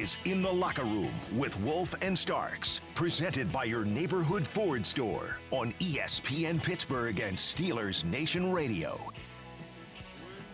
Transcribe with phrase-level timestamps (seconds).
[0.00, 5.36] Is In the Locker Room with Wolf and Starks, presented by your neighborhood Ford store
[5.50, 8.98] on ESPN Pittsburgh and Steelers Nation Radio.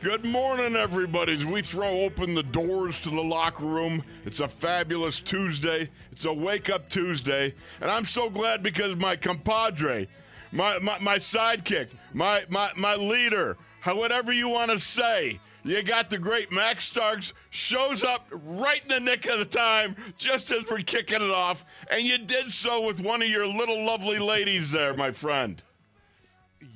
[0.02, 1.32] Good morning, everybody.
[1.32, 5.90] As we throw open the doors to the locker room, it's a fabulous Tuesday.
[6.10, 7.54] It's a wake up Tuesday.
[7.80, 10.08] And I'm so glad because my compadre,
[10.50, 16.10] my, my, my sidekick, my, my, my leader, whatever you want to say, you got
[16.10, 20.64] the great Max Starks shows up right in the nick of the time, just as
[20.70, 21.64] we're kicking it off.
[21.90, 25.62] And you did so with one of your little lovely ladies there, my friend.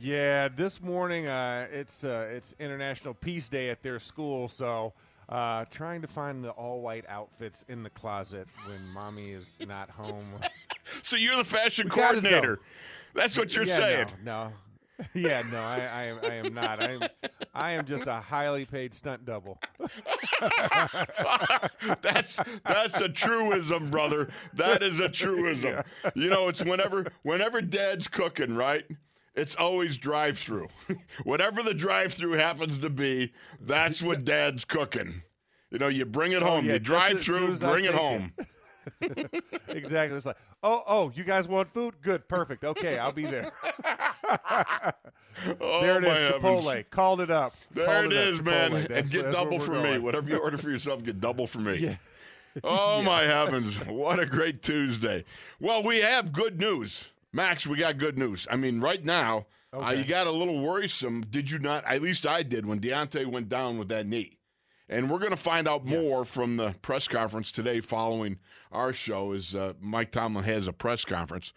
[0.01, 4.93] Yeah, this morning uh, it's uh, it's International Peace Day at their school, so
[5.29, 9.91] uh, trying to find the all white outfits in the closet when mommy is not
[9.91, 10.25] home.
[11.03, 12.31] So you're the fashion We got it, though.
[12.31, 12.61] coordinator.
[13.15, 14.07] That's what you're yeah, saying.
[14.25, 14.53] No, no.
[15.15, 16.83] yeah, no, I, I, am, I am not.
[16.83, 17.03] I am,
[17.55, 19.59] I am just a highly paid stunt double.
[22.03, 24.29] that's that's a truism, brother.
[24.55, 25.83] That is a truism.
[26.15, 28.85] You know, it's whenever whenever dad's cooking, right?
[29.35, 30.69] It's always drive through.
[31.23, 35.23] Whatever the drive through happens to be, that's what dad's cooking.
[35.71, 38.33] You know, you bring it oh, home, Oh, yeah, you drive through, bring it home.
[39.69, 40.17] Exactly.
[40.17, 41.95] It's like, oh, oh, you guys want food?
[42.03, 42.65] Good, perfect.
[42.65, 43.51] Okay, I'll be there.
[45.61, 46.65] Oh, there it my is, heavens.
[46.65, 46.91] Chipotle.
[46.91, 47.55] Called it up.
[47.73, 48.73] There Called it is, man.
[48.73, 48.91] Chipotle.
[48.91, 49.99] And get double for we're me.
[49.99, 51.77] Whatever you order for yourself, get double for me.
[51.91, 51.97] Yeah.
[52.65, 53.77] Oh my heavens!
[53.87, 55.25] What a great Tuesday.
[55.61, 57.65] Well, we have good news, Max.
[57.65, 58.45] We got good news.
[58.51, 61.21] I mean, right now, uh, you got a little worrisome.
[61.21, 61.85] Did you not?
[61.85, 64.40] At least I did when Diontae went down with that knee.
[64.91, 68.39] And we're going to find out more from the press conference today following
[68.73, 69.33] our show.
[69.33, 71.53] Is uh, Mike Tomlin has a press conference.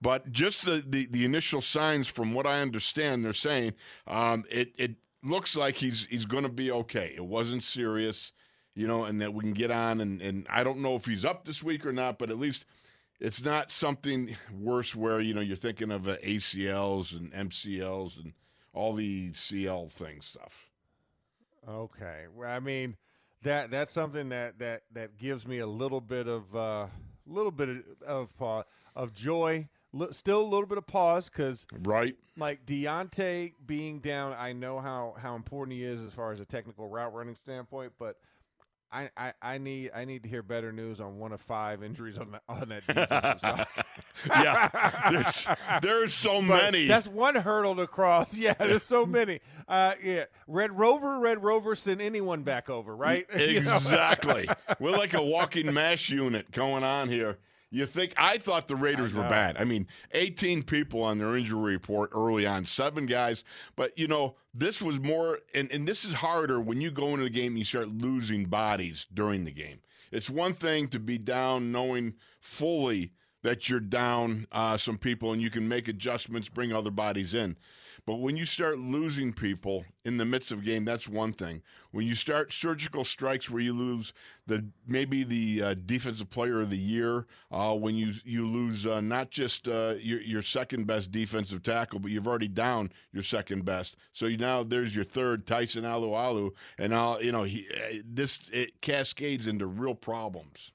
[0.00, 3.74] But just the, the, the initial signs, from what I understand, they're saying
[4.08, 7.14] um, it it looks like he's he's going to be okay.
[7.14, 8.32] It wasn't serious,
[8.74, 10.00] you know, and that we can get on.
[10.00, 12.64] And, and I don't know if he's up this week or not, but at least
[13.20, 18.32] it's not something worse where you know you're thinking of uh, ACLs and MCLs and
[18.72, 20.71] all the CL thing stuff.
[21.68, 22.24] Okay.
[22.34, 22.96] Well, I mean,
[23.42, 26.86] that that's something that that that gives me a little bit of uh
[27.26, 27.68] little bit
[28.06, 28.64] of of,
[28.94, 29.68] of joy.
[30.10, 32.16] Still a little bit of pause because Right?
[32.38, 36.46] like Diontae being down, I know how how important he is as far as a
[36.46, 38.16] technical route running standpoint, but.
[38.92, 42.18] I, I, I need I need to hear better news on one of five injuries
[42.18, 43.66] on the, on that defensive side.
[44.28, 45.10] yeah.
[45.10, 45.48] There's
[45.82, 46.86] there's so But many.
[46.86, 48.36] That's one hurdle to cross.
[48.42, 49.40] Yeah, there's so many.
[49.68, 53.26] Uh, yeah, Red Rover, Red Rover, send anyone back over, right?
[53.38, 53.76] You know?
[53.76, 54.48] Exactly.
[54.80, 57.38] We're like a walking mash unit going on here.
[57.72, 59.56] You think I thought the Raiders were bad.
[59.56, 63.44] I mean, 18 people on their injury report early on, seven guys.
[63.76, 67.24] But you know, this was more and, and this is harder when you go into
[67.24, 69.80] the game and you start losing bodies during the game.
[70.10, 73.12] It's one thing to be down knowing fully
[73.42, 77.56] that you're down uh, some people and you can make adjustments, bring other bodies in.
[78.04, 81.62] But when you start losing people in the midst of game, that's one thing.
[81.92, 84.12] When you start surgical strikes where you lose
[84.46, 89.00] the maybe the uh, defensive player of the year, uh, when you you lose uh,
[89.00, 93.64] not just uh, your your second best defensive tackle, but you've already down your second
[93.64, 93.94] best.
[94.12, 98.40] So you now there's your third Tyson Alualu, and now you know he, uh, this
[98.52, 100.72] it cascades into real problems.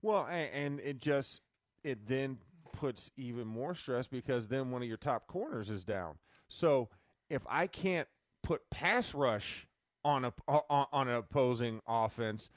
[0.00, 1.42] Well, and it just
[1.82, 2.38] it then
[2.76, 6.16] puts even more stress because then one of your top corners is down.
[6.48, 6.88] So
[7.30, 8.08] if I can't
[8.42, 9.66] put pass rush
[10.04, 12.50] on a on, on an opposing offense,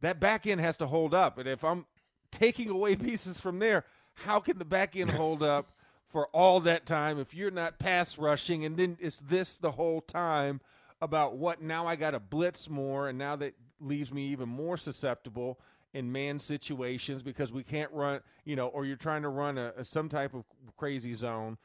[0.00, 1.38] that back end has to hold up.
[1.38, 1.86] And if I'm
[2.30, 3.84] taking away pieces from there,
[4.14, 5.70] how can the back end hold up
[6.08, 8.64] for all that time if you're not pass rushing?
[8.64, 10.60] And then it's this the whole time
[11.00, 14.76] about what now I got to blitz more, and now that leaves me even more
[14.76, 15.60] susceptible
[15.96, 19.72] in man situations because we can't run, you know, or you're trying to run a,
[19.78, 20.44] a some type of
[20.76, 21.56] crazy zone,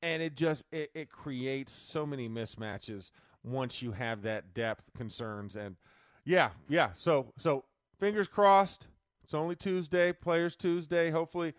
[0.00, 3.10] and it just it, it creates so many mismatches
[3.42, 5.74] once you have that depth concerns and
[6.24, 6.90] yeah, yeah.
[6.94, 7.64] So so
[7.98, 8.86] fingers crossed.
[9.24, 11.10] It's only Tuesday, Players Tuesday.
[11.10, 11.54] Hopefully,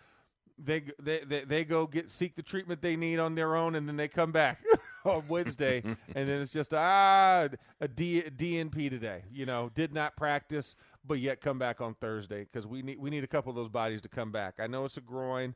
[0.58, 3.90] they they they, they go get seek the treatment they need on their own, and
[3.90, 4.64] then they come back
[5.06, 5.98] on Wednesday, and
[6.30, 7.48] then it's just ah
[7.80, 9.24] a D, DNP today.
[9.32, 10.76] You know, did not practice,
[11.06, 13.70] but yet come back on Thursday because we need we need a couple of those
[13.70, 14.56] bodies to come back.
[14.60, 15.56] I know it's a groin,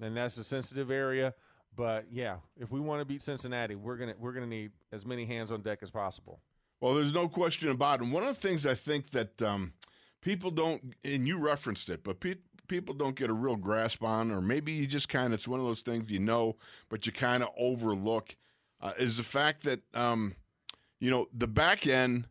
[0.00, 1.34] and that's a sensitive area.
[1.76, 5.26] But yeah, if we want to beat Cincinnati, we're gonna we're gonna need as many
[5.26, 6.40] hands on deck as possible.
[6.80, 8.04] Well, there's no question about it.
[8.04, 9.72] And one of the things I think that um,
[10.20, 12.34] people don't, and you referenced it, but pe-
[12.68, 15.60] people don't get a real grasp on, or maybe you just kind of, it's one
[15.60, 16.56] of those things you know,
[16.88, 18.36] but you kind of overlook,
[18.84, 20.36] uh, is the fact that, um,
[21.00, 22.28] you know, the back end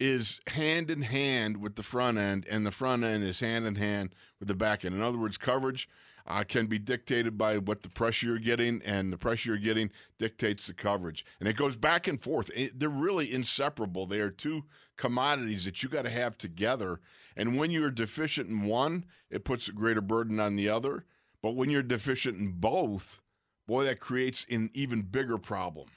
[0.00, 3.76] is hand in hand with the front end, and the front end is hand in
[3.76, 4.96] hand with the back end.
[4.96, 5.88] In other words, coverage
[6.26, 9.90] uh, can be dictated by what the pressure you're getting, and the pressure you're getting
[10.18, 11.24] dictates the coverage.
[11.38, 12.50] And it goes back and forth.
[12.52, 14.06] It, they're really inseparable.
[14.06, 14.64] They are two
[14.96, 17.00] commodities that you got to have together.
[17.36, 21.04] And when you're deficient in one, it puts a greater burden on the other.
[21.42, 23.21] But when you're deficient in both,
[23.66, 25.88] boy, that creates an even bigger problem.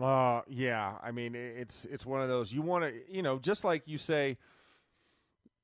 [0.00, 3.64] Uh yeah, I mean it's it's one of those you want to you know just
[3.64, 4.38] like you say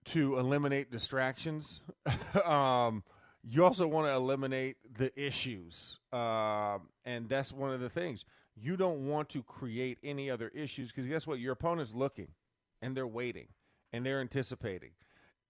[0.06, 1.82] to eliminate distractions,
[2.44, 3.02] um,
[3.42, 8.24] you also want to eliminate the issues, uh, and that's one of the things.
[8.56, 12.28] You don't want to create any other issues because guess what, your opponent's looking,
[12.82, 13.48] and they're waiting,
[13.92, 14.90] and they're anticipating,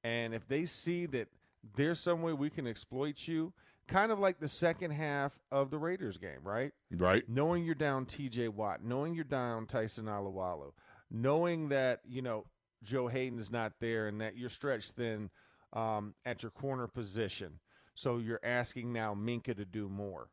[0.05, 1.29] and if they see that
[1.75, 3.53] there's some way we can exploit you
[3.89, 6.73] kind of like the second half of the Raiders game, right?
[6.91, 7.29] Right.
[7.29, 10.73] Knowing you're down TJ Watt, knowing you're down Tyson Alualu,
[11.11, 12.45] knowing that, you know,
[12.83, 15.31] Joe Haden's not there and that you're stretched thin
[15.73, 17.59] um, at your corner position.
[17.95, 20.29] So you're asking now Minkah to do more.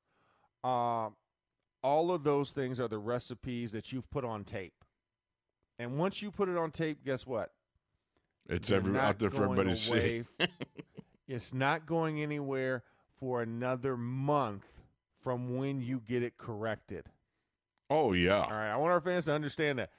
[0.64, 1.10] Uh,
[1.82, 4.74] all of those things are the recipes that you've put on tape.
[5.80, 7.52] And once you put it on tape, guess what?
[8.48, 10.24] It's every, out there for everybody to see.
[11.28, 12.84] it's not going anywhere
[13.24, 14.68] for another month
[15.22, 17.06] from when you get it corrected.
[17.90, 18.42] Oh yeah.
[18.42, 18.70] All right.
[18.70, 19.92] I want our fans to understand that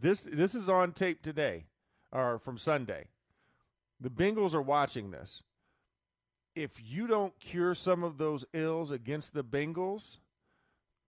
[0.00, 1.66] this this is on tape today,
[2.10, 3.06] or from Sunday.
[4.00, 5.44] The Bengals are watching this.
[6.56, 10.18] If you don't cure some of those ills against the Bengals,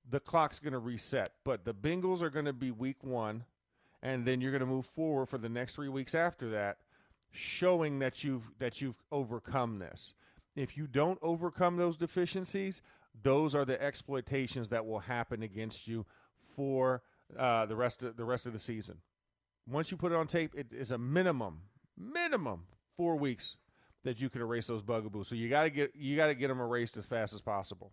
[0.09, 1.33] the clock's going to reset.
[1.45, 3.43] But the Bengals are going to be week one,
[4.01, 6.79] and then you're going to move forward for the next three weeks after that,
[7.33, 10.15] showing that you've that you've overcome this.
[10.59, 12.83] If you don't overcome those deficiencies,
[13.23, 16.05] those are the exploitations that will happen against you
[16.57, 17.03] for
[17.39, 18.97] uh, the rest of the rest of the season.
[19.69, 21.61] Once you put it on tape, it is a minimum,
[21.97, 22.65] minimum
[22.97, 23.59] four weeks
[24.03, 25.29] that you could erase those bugaboos.
[25.29, 27.93] So you got to get you got to get them erased as fast as possible.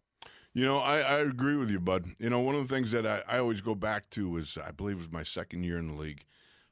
[0.55, 2.05] You know, I, I agree with you, bud.
[2.17, 4.71] You know, one of the things that I, I always go back to was I
[4.71, 6.25] believe it was my second year in the league.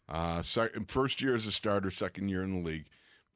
[0.10, 2.88] Uh, second, first year as a starter, second year in the league.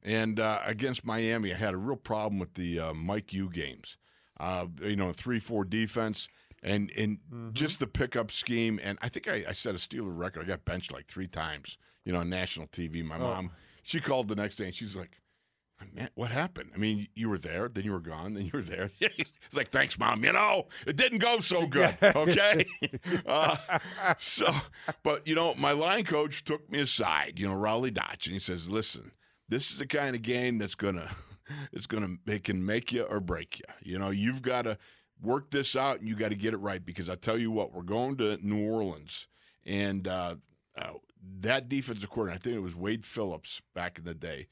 [0.02, 3.96] And uh, against Miami, I had a real problem with the uh, Mike U games.
[4.38, 6.28] Uh, you know, three four defense
[6.62, 7.52] and and mm-hmm.
[7.52, 8.80] just the pickup scheme.
[8.82, 10.44] And I think I, I set a Steeler record.
[10.44, 11.76] I got benched like three times.
[12.04, 13.04] You know, on national TV.
[13.04, 13.20] My oh.
[13.20, 13.50] mom,
[13.82, 15.20] she called the next day and she's like,
[15.92, 16.70] "Man, what happened?
[16.74, 19.68] I mean, you were there, then you were gone, then you were there." it's like,
[19.68, 20.24] "Thanks, mom.
[20.24, 21.96] You know, it didn't go so good.
[22.02, 22.64] Okay."
[23.26, 23.56] uh,
[24.16, 24.54] so,
[25.02, 27.34] but you know, my line coach took me aside.
[27.38, 29.12] You know, Rollie Dotsch, and he says, "Listen."
[29.48, 31.10] This is the kind of game that's gonna
[31.72, 33.92] it's gonna it can make you or break you.
[33.92, 34.78] You know, you've got to
[35.22, 37.72] work this out and you got to get it right because I tell you what,
[37.72, 39.26] we're going to New Orleans
[39.66, 40.36] and uh,
[40.76, 40.92] uh,
[41.40, 44.48] that defensive coordinator, I think it was Wade Phillips back in the day.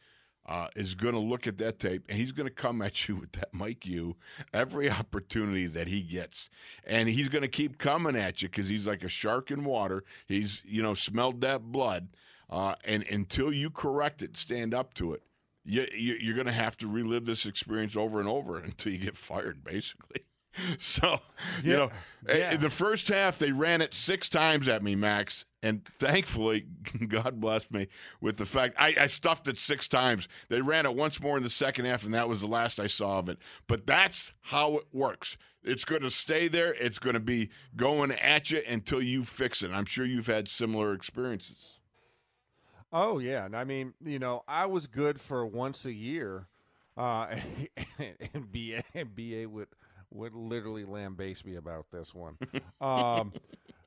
[0.48, 3.16] Uh, is going to look at that tape and he's going to come at you
[3.16, 4.14] with that Mike U
[4.54, 6.48] every opportunity that he gets.
[6.86, 10.04] And he's going to keep coming at you because he's like a shark in water.
[10.28, 12.10] He's, you know, smelled that blood.
[12.48, 15.22] Uh, and until you correct it, stand up to it,
[15.64, 18.98] you, you, are going to have to relive this experience over and over until you
[18.98, 20.20] get fired, basically.
[20.78, 21.20] So,
[21.62, 21.70] yeah.
[21.70, 21.90] you know,
[22.26, 22.54] yeah.
[22.54, 25.44] in the first half, they ran it six times at me, Max.
[25.62, 26.66] And thankfully,
[27.08, 27.88] God bless me
[28.20, 30.28] with the fact I, I, stuffed it six times.
[30.48, 32.86] They ran it once more in the second half, and that was the last I
[32.86, 33.38] saw of it.
[33.66, 35.36] But that's how it works.
[35.62, 36.72] It's going to stay there.
[36.74, 39.72] It's going to be going at you until you fix it.
[39.72, 41.75] I'm sure you've had similar experiences.
[42.98, 46.48] Oh yeah, and I mean, you know, I was good for once a year,
[46.96, 47.26] uh,
[47.98, 49.68] and BA and BA would
[50.10, 52.38] would literally lambaste me about this one.
[52.80, 53.34] Um,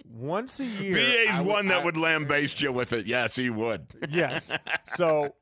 [0.07, 3.07] once a year, BA's would, one that I, would lambaste you with it.
[3.07, 3.87] Yes, he would.
[4.11, 4.55] yes.
[4.85, 5.33] So,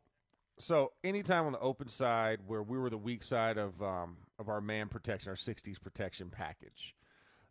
[0.58, 4.48] so anytime on the open side where we were the weak side of um, of
[4.48, 6.96] our man protection, our '60s protection package,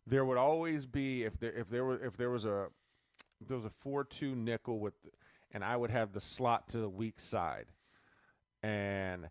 [0.07, 2.69] there would always be if there if there was if there was a
[3.47, 4.95] there was a four two nickel with
[5.51, 7.65] and I would have the slot to the weak side.
[8.63, 9.29] And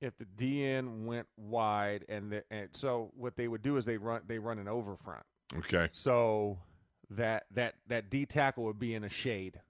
[0.00, 3.96] if the DN went wide, and, the, and so what they would do is they
[3.96, 5.24] run they run an over front.
[5.58, 5.88] Okay.
[5.92, 6.58] So
[7.10, 9.60] that that that D tackle would be in a shade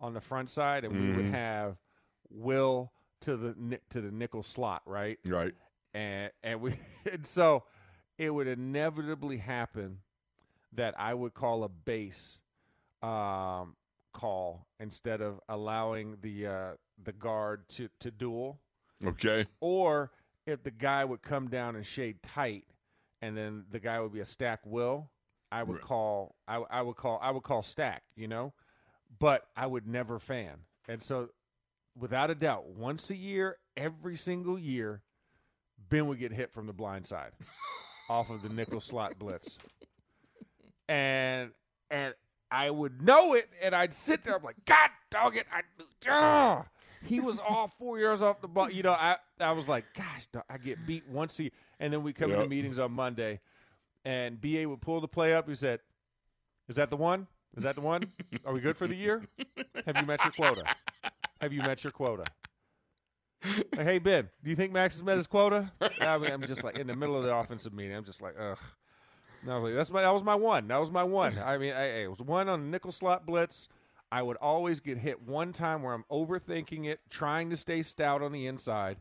[0.00, 1.02] on the front side, and mm-hmm.
[1.02, 1.34] we would mm-hmm.
[1.34, 1.76] have
[2.30, 5.18] Will to the to the nickel slot, right?
[5.26, 5.54] Right.
[5.94, 6.74] And and we
[7.12, 7.64] and so
[8.18, 9.98] it would inevitably happen
[10.74, 12.40] that I would call a base
[13.02, 13.74] um,
[14.12, 16.70] call instead of allowing the uh,
[17.02, 18.60] the guard to to duel.
[19.04, 19.46] Okay.
[19.60, 20.10] Or
[20.46, 22.64] if the guy would come down and shade tight,
[23.22, 25.10] and then the guy would be a stack will,
[25.50, 25.82] I would right.
[25.82, 28.02] call I, I would call I would call stack.
[28.16, 28.52] You know,
[29.18, 30.58] but I would never fan.
[30.88, 31.28] And so,
[31.96, 35.02] without a doubt, once a year, every single year,
[35.88, 37.32] Ben would get hit from the blind side
[38.08, 39.58] off of the nickel slot blitz.
[40.88, 41.50] And
[41.90, 42.14] and
[42.50, 44.36] I would know it, and I'd sit there.
[44.36, 45.46] I'm like, God dog it!
[45.52, 45.62] I,
[46.08, 46.66] ah!
[47.04, 48.70] He was all four years off the ball.
[48.70, 51.52] You know, I I was like, gosh, I get beat once a year.
[51.78, 52.38] and then we come yep.
[52.38, 53.40] into meetings on Monday,
[54.04, 55.48] and BA would pull the play up.
[55.48, 55.80] He said,
[56.68, 57.26] "Is that the one?
[57.56, 58.12] Is that the one?
[58.44, 59.22] Are we good for the year?
[59.86, 60.64] Have you met your quota?
[61.40, 62.24] Have you met your quota?"
[63.42, 65.72] Like, hey Ben, do you think Max has met his quota?
[66.00, 67.96] I mean, I'm just like in the middle of the offensive meeting.
[67.96, 68.58] I'm just like, ugh.
[69.42, 70.68] And I was like, that's my that was my one.
[70.68, 71.38] That was my one.
[71.38, 73.68] I mean, I, it was one on the nickel slot blitz.
[74.12, 78.22] I would always get hit one time where I'm overthinking it, trying to stay stout
[78.22, 78.96] on the inside,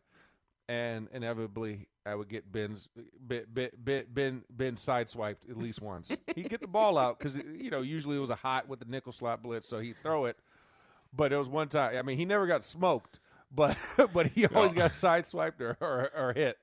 [0.67, 2.87] and inevitably I would get Ben's
[3.19, 6.11] Ben Ben Ben, ben sideswiped at least once.
[6.35, 8.85] He'd get the ball out because you know usually it was a hot with the
[8.85, 10.37] nickel slot blitz, so he'd throw it.
[11.11, 11.97] But it was one time.
[11.97, 13.19] I mean, he never got smoked,
[13.51, 13.77] but
[14.13, 16.57] but he always got sideswiped or, or, or hit.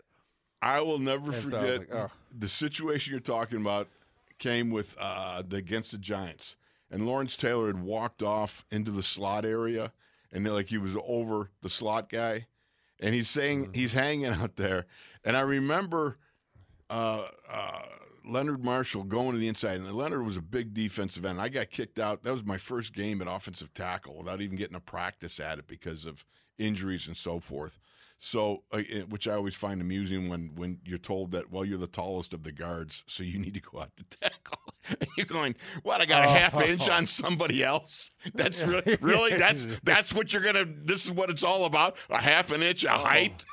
[0.63, 3.89] I will never and forget so like, the situation you're talking about
[4.39, 6.57] came with uh, the against the Giants,
[6.91, 9.93] and Lawrence Taylor had walked off into the slot area,
[10.33, 12.47] and like he was over the slot guy,
[13.01, 13.75] and he's saying mm-hmm.
[13.75, 14.87] he's hanging out there,
[15.25, 16.19] and I remember
[16.91, 17.83] uh, uh,
[18.25, 21.41] Leonard Marshall going to the inside, and Leonard was a big defensive end.
[21.41, 22.23] I got kicked out.
[22.23, 25.67] That was my first game at offensive tackle without even getting a practice at it
[25.67, 26.25] because of
[26.59, 27.79] injuries and so forth.
[28.19, 28.81] So, uh,
[29.11, 32.45] which I always find amusing when when you're told that well you're the tallest of
[32.45, 34.75] the guards, so you need to go out to tackle.
[34.89, 36.01] and you're going, what?
[36.01, 38.11] I got a half inch on somebody else.
[38.35, 40.65] That's really, really that's that's what you're gonna.
[40.65, 41.97] This is what it's all about.
[42.11, 42.99] A half an inch, a oh.
[42.99, 43.45] height.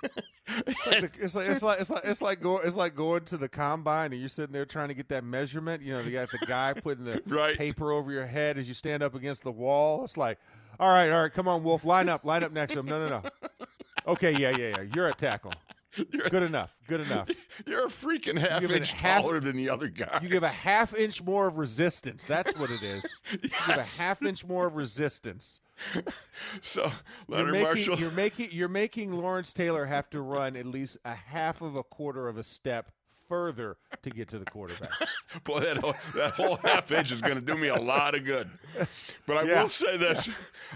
[0.68, 3.24] it's, like the, it's, like, it's like it's like it's like going it's like going
[3.26, 5.84] to the combine and you're sitting there trying to get that measurement.
[5.84, 7.58] You know, you got the guy putting the right.
[7.58, 10.04] paper over your head as you stand up against the wall.
[10.04, 10.40] It's like,
[10.80, 12.88] all right, all right, come on, Wolf, line up, line up next to him.
[12.88, 13.30] No, no, no.
[14.08, 14.84] Okay, yeah, yeah, yeah.
[14.94, 15.54] You're a tackle.
[16.12, 16.76] You're good a, enough.
[16.88, 17.30] Good enough.
[17.68, 20.20] You're a freaking half inch taller than the other guy.
[20.22, 22.26] You give a half inch more of resistance.
[22.26, 23.06] That's what it is.
[23.32, 23.40] yes.
[23.44, 25.62] You give a half inch more of resistance.
[26.62, 26.92] So
[27.28, 30.98] Leonard you're making, Marshall, you're making you're making Lawrence Taylor have to run at least
[31.04, 32.92] a half of a quarter of a step
[33.34, 34.92] further to get to the quarterback.
[35.44, 38.26] Boy, that whole, that whole half inch is going to do me a lot of
[38.26, 38.48] good.
[39.26, 39.64] But I yeah.
[39.64, 40.30] will say this.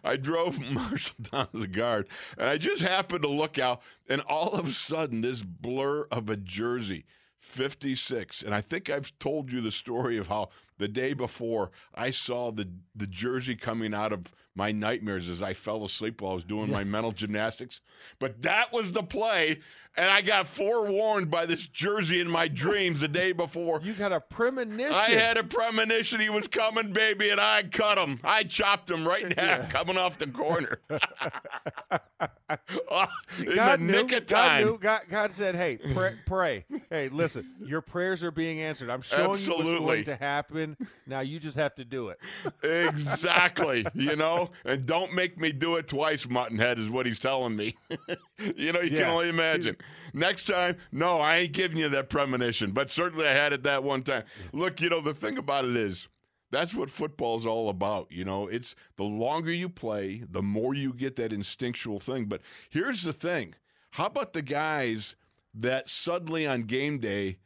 [0.03, 4.21] I drove Marshall down to the guard, and I just happened to look out, and
[4.21, 7.05] all of a sudden, this blur of a jersey.
[7.39, 12.09] 56 and i think i've told you the story of how the day before i
[12.09, 16.35] saw the the jersey coming out of my nightmares as i fell asleep while i
[16.35, 17.81] was doing my mental gymnastics
[18.19, 19.59] but that was the play
[19.97, 23.81] and I got forewarned by this jersey in my dreams the day before.
[23.83, 24.93] You got a premonition.
[24.93, 28.19] I had a premonition he was coming, baby, and I cut him.
[28.23, 29.69] I chopped him right in half yeah.
[29.69, 30.79] coming off the corner.
[32.91, 33.05] oh,
[33.39, 34.61] in God the knew, nick of time.
[34.61, 38.89] God, knew, God, God said, hey, pray, pray, Hey, listen, your prayers are being answered.
[38.89, 39.65] I'm showing Absolutely.
[39.65, 40.66] you what's going to happen.
[41.05, 42.19] Now you just have to do it.
[42.63, 43.85] exactly.
[43.97, 47.75] You know, and don't make me do it twice, Muttonhead, is what he's telling me.
[48.55, 49.03] you know, you yeah.
[49.03, 49.75] can only imagine.
[50.13, 53.83] Next time, no, I ain't giving you that premonition, but certainly I had it that
[53.83, 54.23] one time.
[54.53, 56.07] Look, you know, the thing about it is,
[56.51, 58.11] that's what football's all about.
[58.11, 62.25] You know, it's the longer you play, the more you get that instinctual thing.
[62.25, 63.55] But here's the thing
[63.91, 65.15] how about the guys
[65.53, 67.39] that suddenly on game day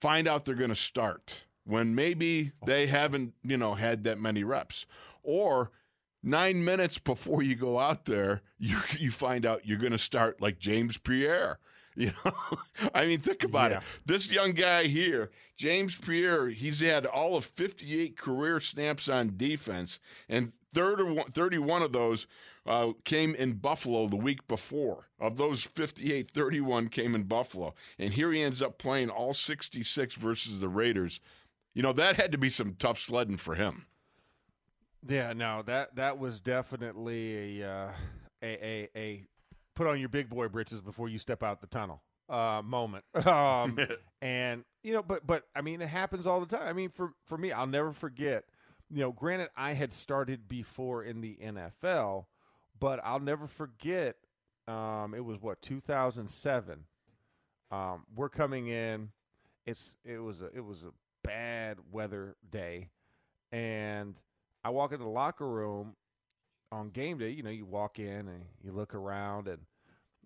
[0.00, 4.42] find out they're going to start when maybe they haven't, you know, had that many
[4.42, 4.86] reps?
[5.22, 5.70] Or
[6.22, 10.40] nine minutes before you go out there, you, you find out you're going to start
[10.40, 11.58] like James Pierre
[11.98, 12.32] You know,
[12.94, 13.78] I mean, think about yeah.
[13.78, 13.82] it.
[14.06, 19.98] This young guy here, James Pierre, he's had all of 58 career snaps on defense,
[20.28, 22.28] and 31 of those
[22.66, 25.08] uh, came in Buffalo the week before.
[25.18, 27.74] Of those 58, 31 came in Buffalo.
[27.98, 31.18] And here he ends up playing all 66 versus the Raiders.
[31.78, 33.86] You know, that had to be some tough sledding for him.
[35.08, 37.92] Yeah, no, that that was definitely a uh,
[38.42, 39.24] a, a, a
[39.76, 43.04] put on your big boy britches before you step out the tunnel uh, moment.
[43.24, 43.78] Um,
[44.20, 46.66] and you know, but but I mean, it happens all the time.
[46.66, 48.46] I mean, for for me, I'll never forget.
[48.90, 52.24] You know, granted, I had started before in the NFL,
[52.80, 54.16] but I'll never forget.
[54.66, 56.86] Um, it was what 2007.
[57.70, 59.10] Um, we're coming in.
[59.64, 60.90] It's it was a it was a
[61.28, 62.88] bad weather day,
[63.52, 64.20] and
[64.64, 65.94] I walk into the locker room
[66.72, 69.58] on game day, you know, you walk in and you look around, and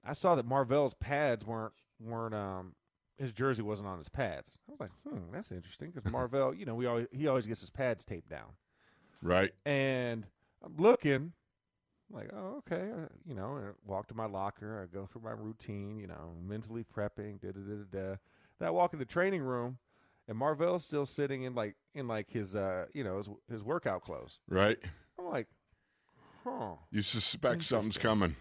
[0.05, 2.75] I saw that Marvel's pads weren't weren't um
[3.19, 4.59] his jersey wasn't on his pads.
[4.69, 7.61] I was like, hmm, that's interesting because Marvel, you know, we always he always gets
[7.61, 8.49] his pads taped down,
[9.23, 9.53] right?
[9.65, 10.27] And
[10.65, 11.33] I'm looking,
[12.11, 12.91] I'm like, oh, okay.
[12.91, 14.83] Uh, you know, and I walk to my locker.
[14.83, 18.17] I go through my routine, you know, mentally prepping, da da da da da.
[18.59, 19.79] Then I walk in the training room,
[20.29, 24.03] and Marvel's still sitting in like in like his uh you know his his workout
[24.03, 24.39] clothes.
[24.49, 24.79] Right.
[25.19, 25.49] I'm like,
[26.45, 26.75] huh.
[26.91, 28.37] You suspect something's coming.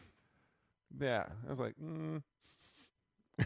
[0.99, 1.25] Yeah.
[1.45, 2.21] I was like, mm.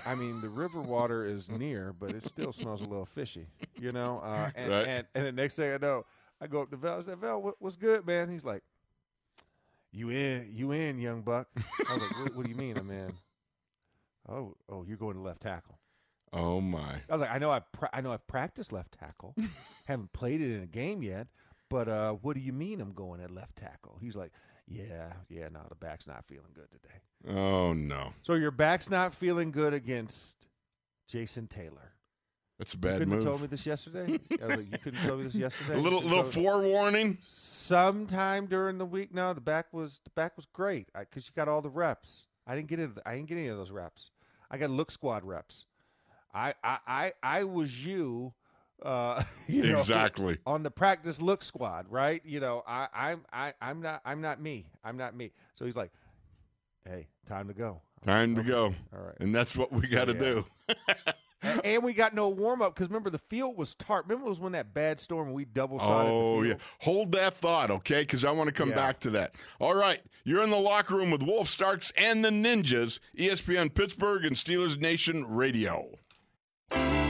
[0.05, 3.47] I mean, the river water is near, but it still smells a little fishy,
[3.79, 4.19] you know.
[4.19, 4.87] Uh, and, Right.
[4.87, 6.05] and and the next thing I know,
[6.41, 6.97] I go up to Val.
[6.97, 8.29] I said, Val, what, what's good, man?
[8.29, 8.63] He's like,
[9.91, 11.47] you in, you in, young buck.
[11.89, 13.13] I was like, what, what do you mean, I'm in?
[14.27, 15.77] Oh, oh, you're going to left tackle.
[16.35, 16.95] Oh my.
[17.09, 19.33] I was like, I know I, pra- I know I've practiced left tackle,
[19.85, 21.27] haven't played it in a game yet,
[21.69, 23.97] but uh, what do you mean I'm going at left tackle?
[24.01, 24.31] He's like,
[24.67, 27.33] yeah, yeah, no, the back's not feeling good today.
[27.39, 28.13] Oh no.
[28.21, 30.35] So your back's not feeling good against
[31.07, 31.93] Jason Taylor.
[32.59, 33.27] That's a You bad couldn't have move.
[33.29, 34.19] told me this yesterday.
[34.41, 35.75] I was like, you couldn't tell me this yesterday.
[35.75, 37.17] a little couldn't little forewarning.
[37.21, 39.13] Sometime during the week.
[39.13, 42.27] No, the back was the back was great because you got all the reps.
[42.47, 42.91] I didn't get it.
[43.05, 44.11] I didn't get any of those reps.
[44.51, 45.65] I got look squad reps.
[46.35, 48.33] I I I, I was you.
[48.83, 50.37] Uh, you know, Exactly.
[50.45, 52.21] on the practice look squad, right?
[52.25, 54.65] You know, I, I'm I, I'm not I'm not me.
[54.83, 55.31] I'm not me.
[55.53, 55.91] So he's like,
[56.87, 58.75] "Hey, time to go." Time to go.
[58.95, 59.15] All right.
[59.19, 60.19] And that's what we So, got to yeah.
[60.19, 60.45] do.
[61.63, 64.05] And we got no warm up because remember the field was tarp.
[64.07, 66.09] Remember it was when that bad storm we double sided.
[66.09, 66.55] Oh yeah.
[66.81, 68.01] Hold that thought, okay?
[68.01, 68.75] Because I want to come Yeah.
[68.75, 69.35] back to that.
[69.59, 70.01] All right.
[70.23, 74.79] You're in the locker room with Wolf Starks and the Ninjas, ESPN Pittsburgh and Steelers
[74.79, 75.87] Nation Radio.
[76.69, 77.04] Teardrops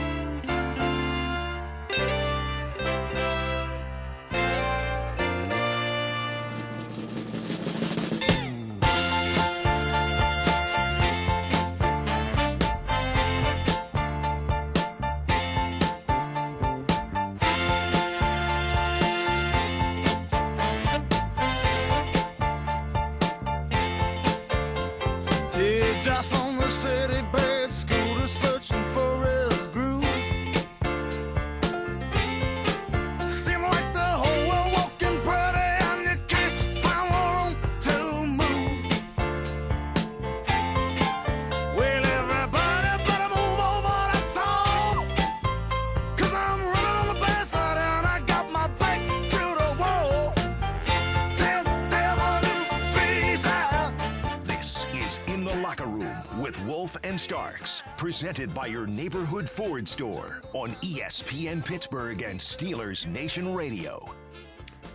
[58.16, 64.10] presented by your neighborhood Ford store on ESPN Pittsburgh and Steelers Nation Radio.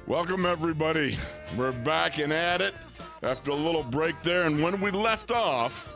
[0.08, 1.20] Welcome, everybody.
[1.56, 2.74] We're back and at it
[3.22, 4.46] after a little break there.
[4.46, 5.88] And when we left off,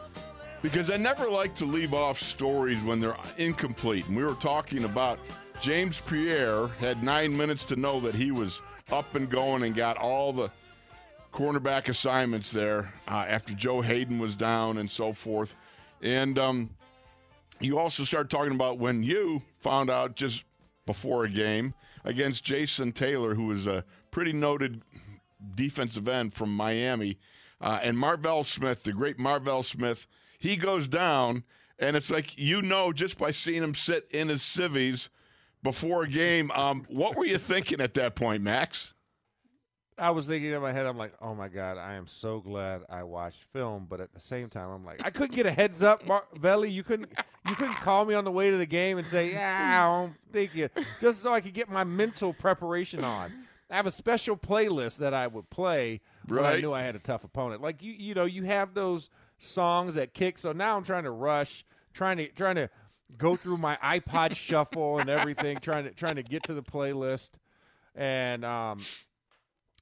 [0.61, 4.05] because I never like to leave off stories when they're incomplete.
[4.05, 5.17] And we were talking about
[5.61, 8.61] James Pierre had nine minutes to know that he was
[8.91, 10.51] up and going and got all the
[11.33, 15.55] cornerback assignments there uh, after Joe Haden was down and so forth.
[16.03, 16.69] And um,
[17.59, 20.45] you also start talking about when you found out just
[20.85, 24.81] before a game against Jason Taylor, who was a pretty noted
[25.55, 27.17] defensive end from Miami,
[27.61, 31.43] uh, and Marvel Smith, the great Marvel Smith, he goes down,
[31.79, 35.09] and it's like you know just by seeing him sit in his civvies
[35.63, 36.51] before a game.
[36.51, 38.93] Um, what were you thinking at that point, Max?
[39.97, 42.81] I was thinking in my head, I'm like, oh my god, I am so glad
[42.89, 43.87] I watched film.
[43.89, 46.71] But at the same time, I'm like, I couldn't get a heads up, Mar- Velli.
[46.71, 47.09] You couldn't,
[47.47, 50.13] you couldn't call me on the way to the game and say, yeah, I don't
[50.33, 53.31] think you, just so I could get my mental preparation on.
[53.69, 56.99] I have a special playlist that I would play when I knew I had a
[56.99, 57.61] tough opponent.
[57.61, 60.37] Like you, you know, you have those songs that kick.
[60.37, 62.69] So now I'm trying to rush, trying to trying to
[63.17, 67.31] go through my iPod shuffle and everything, trying to trying to get to the playlist.
[67.95, 68.81] And um,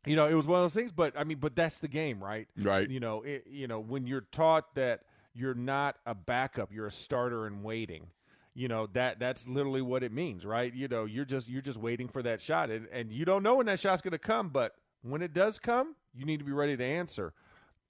[0.05, 0.91] you know, it was one of those things.
[0.91, 2.47] But I mean, but that's the game, right?
[2.57, 2.89] Right.
[2.89, 5.01] You know, it, you know, when you're taught that
[5.33, 8.07] you're not a backup, you're a starter in waiting.
[8.55, 10.71] You know that that's literally what it means, right?
[10.71, 13.55] You know, you're just you're just waiting for that shot, and and you don't know
[13.55, 16.51] when that shot's going to come, but when it does come, you need to be
[16.51, 17.33] ready to answer.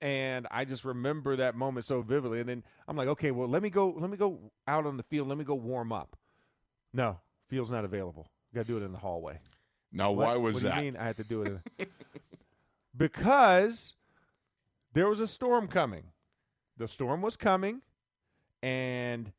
[0.01, 2.41] And I just remember that moment so vividly.
[2.41, 5.03] And then I'm like, okay, well, let me go, let me go out on the
[5.03, 6.17] field, let me go warm up.
[6.93, 8.27] No, field's not available.
[8.53, 9.39] Got to do it in the hallway.
[9.93, 10.27] Now, What?
[10.27, 10.75] why was what that?
[10.75, 11.89] Do you mean I had to do it?
[12.95, 13.95] because
[14.93, 16.05] there was a storm coming.
[16.77, 17.81] The storm was coming,
[18.61, 19.31] and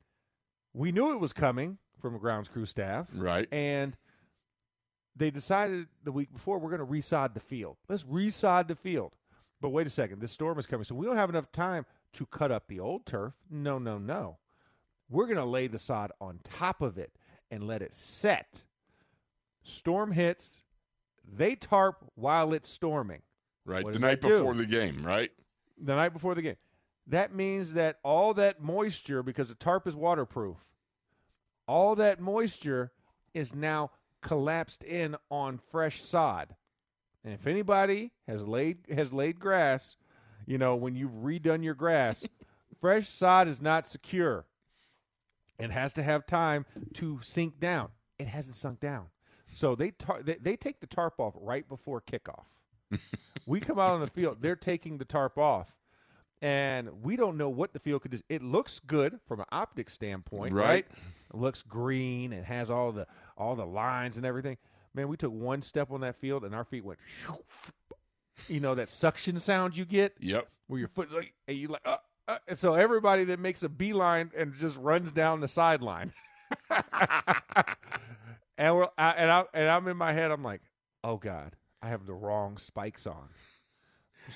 [0.73, 3.07] we knew it was coming from the grounds crew staff.
[3.15, 3.49] Right.
[3.53, 3.97] And
[5.17, 7.77] they decided the week before we're going to resod the field.
[7.89, 9.13] Let's resod the field.
[9.61, 12.27] But wait a second, this storm is coming, so we don't have enough time to
[12.27, 13.33] cut up the old turf.
[13.51, 14.39] No, no, no.
[15.09, 17.13] We're going to lay the sod on top of it
[17.51, 18.65] and let it set.
[19.63, 20.63] Storm hits,
[21.27, 23.23] they tarp while it's storming.
[23.65, 23.85] Right.
[23.85, 24.29] What the night do?
[24.29, 25.31] before the game, right?
[25.79, 26.57] the night before the game.
[27.07, 30.57] That means that all that moisture, because the tarp is waterproof,
[31.67, 32.93] all that moisture
[33.35, 33.91] is now
[34.23, 36.55] collapsed in on fresh sod.
[37.25, 39.97] And if anybody has laid has laid grass,
[40.47, 42.27] you know, when you've redone your grass,
[42.81, 44.47] fresh sod is not secure.
[45.59, 47.91] It has to have time to sink down.
[48.19, 49.07] It hasn't sunk down.
[49.53, 52.45] So they tar- they, they take the tarp off right before kickoff.
[53.47, 55.69] We come out on the field, they're taking the tarp off.
[56.43, 58.19] And we don't know what the field could do.
[58.29, 60.65] It looks good from an optic standpoint, Right.
[60.67, 60.87] right?
[61.33, 62.33] It looks green.
[62.35, 63.07] It has all the
[63.39, 64.59] all the lines and everything.
[64.95, 66.99] Man, we took one step on that field and our feet went.
[68.49, 70.49] You know that suction sound you get Yep.
[70.67, 71.81] where your foot like and you like.
[71.87, 76.13] Uh, uh, and so everybody that makes a beeline and just runs down the sideline.
[78.59, 80.31] and we're I, and I and I'm in my head.
[80.31, 80.61] I'm like,
[81.03, 81.55] oh god,
[81.85, 83.29] I have the wrong spikes on.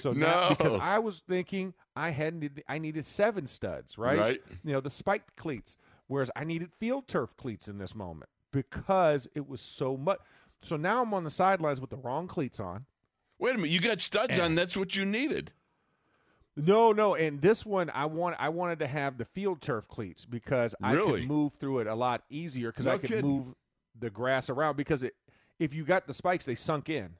[0.00, 0.48] So now, No.
[0.50, 4.18] because I was thinking I had needed, I needed seven studs, right?
[4.18, 4.40] Right.
[4.62, 9.28] You know the spiked cleats, whereas I needed field turf cleats in this moment because
[9.34, 10.18] it was so much.
[10.60, 12.84] So now I'm on the sidelines with the wrong cleats on.
[13.38, 13.70] Wait a minute.
[13.70, 14.54] You got studs on.
[14.56, 15.52] That's what you needed.
[16.56, 20.24] No, no, and this one I want I wanted to have the field turf cleats
[20.26, 21.20] because I Really?
[21.20, 23.24] could move through it a lot easier because No I could kidding.
[23.26, 23.54] move
[23.98, 25.14] the grass around because it
[25.60, 27.14] if you got the spikes they sunk in.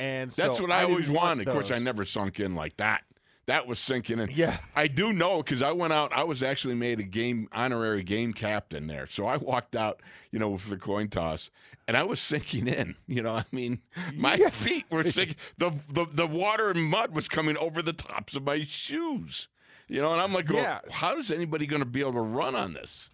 [0.00, 1.48] And That's so what I, didn't always want wanted.
[1.48, 3.04] Of course, I never sunk in like that.
[3.46, 4.30] That was sinking in.
[4.32, 4.56] Yeah.
[4.74, 6.10] I do know because I went out.
[6.14, 9.06] I was actually made a game honorary game captain there.
[9.06, 11.50] So I walked out, you know, with the coin toss,
[11.86, 12.94] and I was sinking in.
[13.06, 13.80] You know, I mean,
[14.14, 14.48] my Yeah.
[14.50, 15.36] feet were sinking.
[15.58, 19.48] The, the the water and mud was coming over the tops of my shoes.
[19.88, 20.80] You know, and I'm like, well, Yeah.
[20.92, 23.08] how is anybody going to be able to run on this?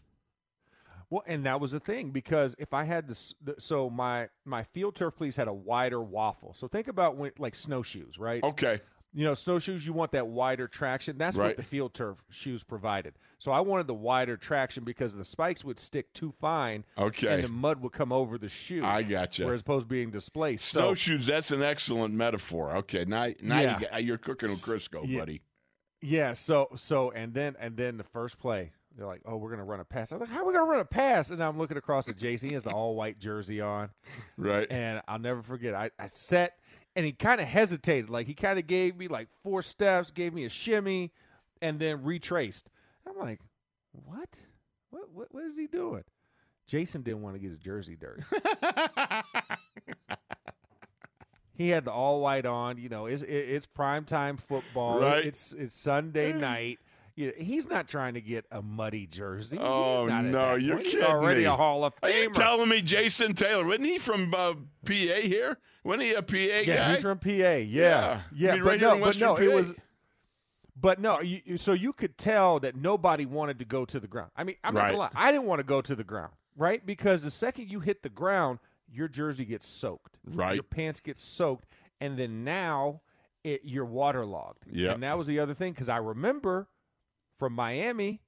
[1.10, 4.96] Well, and that was the thing because if I had this, so my my field
[4.96, 6.52] turf cleats had a wider waffle.
[6.54, 8.42] So think about when like snowshoes, right?
[8.42, 8.80] Okay,
[9.12, 11.16] You know, snowshoes, you want that wider traction.
[11.16, 11.46] That's Right.
[11.48, 13.14] what the field turf shoes provided.
[13.38, 17.44] So I wanted the wider traction because the spikes would stick too fine, okay, and
[17.44, 18.84] the mud would come over the shoe.
[18.84, 19.44] I got you.
[19.46, 20.66] Whereas opposed to being displaced.
[20.66, 21.26] So, Snowshoes.
[21.26, 22.76] That's an excellent metaphor.
[22.78, 23.98] Okay, now now Yeah.
[23.98, 25.20] you, you're cooking with Crisco, Yeah.
[25.20, 25.40] buddy.
[26.02, 26.32] yeah.
[26.32, 29.80] So so and then and then the first play, they're like, "Oh, we're gonna run
[29.80, 31.76] a pass." I was like, "How are we gonna run a pass?" And I'm looking
[31.76, 32.48] across at Jason.
[32.48, 33.90] He has the all white jersey on,
[34.37, 34.66] Right.
[34.70, 35.74] and I'll never forget.
[35.74, 36.54] I I set
[36.96, 40.32] and he kind of hesitated, like he kind of gave me like four steps, gave
[40.32, 41.12] me a shimmy,
[41.61, 42.70] and then retraced.
[43.06, 43.40] I'm like,
[43.92, 44.46] "What?
[44.90, 45.11] What?
[45.12, 45.28] What?
[45.32, 46.04] What is he doing?"
[46.66, 48.22] Jason didn't want to get his jersey dirty.
[51.54, 52.78] he had the all white on.
[52.78, 55.00] You know, it's it's prime time football.
[55.00, 55.24] Right.
[55.24, 56.40] It's it's Sunday mm.
[56.40, 56.78] night.
[57.16, 59.57] You know, he's not trying to get a muddy jersey.
[59.57, 60.79] He's Oh, no, you're.
[60.79, 61.46] He's already me.
[61.46, 62.35] a Hall of Are you Famer.
[62.35, 63.64] telling me Jason Taylor?
[63.64, 64.52] Wasn't he from uh,
[64.85, 65.59] PA here?
[65.83, 66.72] Wasn't he a PA yeah, guy?
[66.74, 67.31] Yeah, he's from PA.
[67.31, 68.20] Yeah, yeah.
[68.35, 68.50] Yeah.
[68.50, 69.74] I mean, but right here no, but no, it was.
[70.79, 74.31] But no, you, so you could tell that nobody wanted to go to the ground.
[74.37, 76.85] I mean, I'm not gonna lie, I didn't want to go to the ground, right?
[76.85, 78.59] Because the second you hit the ground,
[78.92, 80.55] your jersey gets soaked, Right.
[80.55, 81.66] Your pants get soaked,
[81.98, 83.00] and then now
[83.42, 84.64] it, you're waterlogged.
[84.70, 86.68] Yeah, and that was the other thing because I remember
[87.38, 88.20] from Miami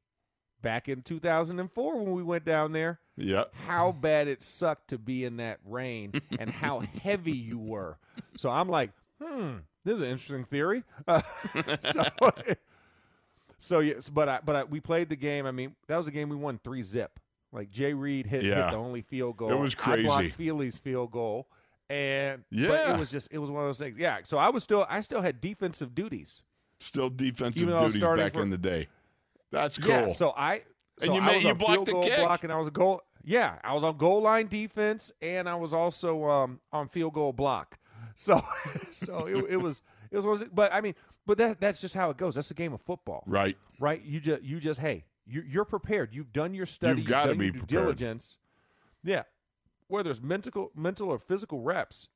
[0.63, 3.55] back in 2004 when we went down there Yep.
[3.67, 7.99] how bad it sucked to be in that rain and how heavy you were.
[8.37, 8.91] So I'm like,
[9.23, 10.85] hmm, this is an interesting theory.
[11.07, 11.23] Uh,
[11.81, 12.05] so,
[13.59, 15.47] so yes, but I, but I, we played the game.
[15.47, 17.19] I mean, that was a game we won three zip.
[17.53, 19.51] Like Jeff Reed hit, hit the only field goal.
[19.51, 20.03] It was I crazy.
[20.05, 21.49] blocked Feely's field goal,
[21.89, 22.95] and but Yeah.
[22.95, 23.97] it was just it was one of those things.
[23.99, 24.19] Yeah.
[24.25, 26.43] So I was still I still had defensive duties.
[26.81, 28.89] Still defensive Even though I was duties back in the day.
[29.51, 29.89] That's cool.
[29.91, 30.63] Yeah, so I
[31.03, 32.19] And you I made- was you blocked field the goal kick.
[32.19, 33.03] block, and I was a goal.
[33.25, 37.33] Yeah, I was on goal line defense, and I was also um, on field goal
[37.33, 37.79] block.
[38.15, 38.43] So,
[38.91, 39.81] so it, it was
[40.11, 42.35] it was, but I mean, but that that's just how it goes.
[42.35, 43.57] That's the game of football, right.
[43.79, 44.05] right?
[44.05, 46.13] You just you just hey, you, you're prepared.
[46.13, 46.99] You've done your study.
[47.03, 47.69] You've gotta be your prepared.
[47.69, 48.39] diligence.
[49.05, 49.23] Yeah,
[49.87, 52.09] whether it's mental mental or physical reps,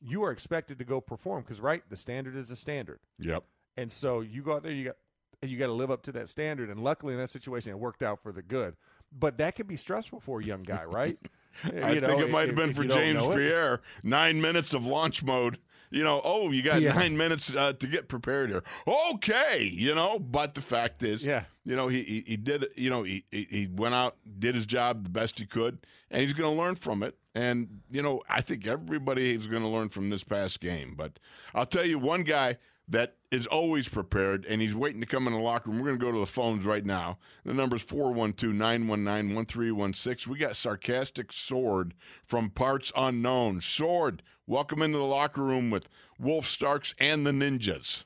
[0.00, 3.00] you are expected to go perform because right, the standard is the standard.
[3.18, 3.42] Yep.
[3.76, 4.96] And so you go out there, you got
[5.42, 6.68] you got to live up to that standard.
[6.70, 8.76] And luckily, in that situation, it worked out for the good.
[9.12, 11.18] But that can be stressful for a young guy, right?
[11.64, 13.36] I You know, think it might if- have been for James know it.
[13.36, 13.80] Pierre.
[14.02, 15.58] Nine minutes of launch mode.
[15.92, 16.92] You know, oh, you got Yeah.
[16.92, 18.62] nine minutes uh, to get prepared here.
[18.86, 21.44] Okay, you know, but the fact is, Yeah.
[21.64, 24.66] you know, he he, he did, you know, he, he he went out, did his
[24.66, 27.16] job the best he could, and he's going to learn from it.
[27.34, 30.94] And you know, I think everybody is going to learn from this past game.
[30.96, 31.18] But
[31.56, 32.58] I'll tell you, one guy
[32.90, 35.78] that is always prepared, and he's waiting to come in the locker room.
[35.78, 37.18] We're going to go to the phones right now.
[37.44, 40.32] The number's 412 919 1316.
[40.32, 43.60] We got Sarcastic Sword from Parts Unknown.
[43.60, 48.04] Sword, welcome into the locker room with Wolf Starks and the Ninjas.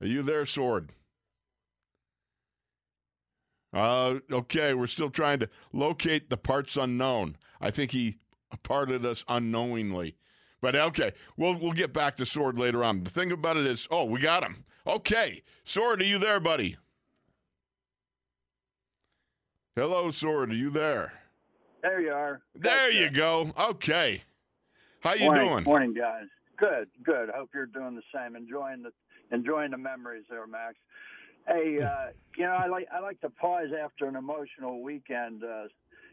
[0.00, 0.92] Are you there, Sword?
[3.72, 7.36] Uh, okay, we're still trying to locate the parts unknown.
[7.60, 8.18] I think he
[8.62, 10.16] parted us unknowingly.
[10.64, 13.04] But okay, we'll we'll get back to Sword later on.
[13.04, 14.64] The thing about it is, oh, we got him.
[14.86, 16.78] Okay, Sword, are you there, buddy?
[19.76, 21.12] Hello, Sword, are you there?
[21.82, 22.40] There you are.
[22.54, 22.94] There Gotcha.
[22.98, 23.52] you go.
[23.58, 24.22] Okay,
[25.00, 25.64] how you morning, doing?
[25.64, 26.28] Morning, guys.
[26.56, 27.28] Good, good.
[27.28, 28.34] Hope you're doing the same.
[28.34, 28.90] Enjoying the
[29.36, 30.76] enjoying the memories there, Max.
[31.46, 35.64] Hey, uh, you know, I like I like to pause after an emotional weekend, uh,